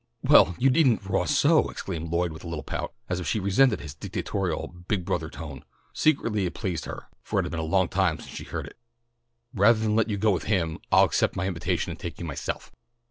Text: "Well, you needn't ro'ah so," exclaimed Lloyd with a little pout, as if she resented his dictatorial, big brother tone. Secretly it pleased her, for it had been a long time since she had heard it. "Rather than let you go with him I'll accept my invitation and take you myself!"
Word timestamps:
"Well, 0.23 0.55
you 0.57 0.71
needn't 0.71 1.05
ro'ah 1.05 1.27
so," 1.27 1.69
exclaimed 1.69 2.09
Lloyd 2.09 2.31
with 2.31 2.43
a 2.43 2.47
little 2.47 2.63
pout, 2.63 2.91
as 3.07 3.19
if 3.19 3.27
she 3.27 3.39
resented 3.39 3.81
his 3.81 3.93
dictatorial, 3.93 4.69
big 4.87 5.05
brother 5.05 5.29
tone. 5.29 5.63
Secretly 5.93 6.47
it 6.47 6.55
pleased 6.55 6.85
her, 6.85 7.05
for 7.21 7.39
it 7.39 7.43
had 7.45 7.51
been 7.51 7.59
a 7.59 7.63
long 7.63 7.87
time 7.87 8.17
since 8.17 8.31
she 8.35 8.45
had 8.45 8.51
heard 8.51 8.65
it. 8.65 8.77
"Rather 9.53 9.77
than 9.79 9.95
let 9.95 10.09
you 10.09 10.17
go 10.17 10.31
with 10.31 10.45
him 10.45 10.79
I'll 10.91 11.03
accept 11.03 11.35
my 11.35 11.45
invitation 11.45 11.91
and 11.91 11.99
take 11.99 12.17
you 12.19 12.25
myself!" 12.25 12.71